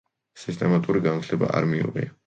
[0.43, 2.15] სისტემატური განათლება არ მიუღია.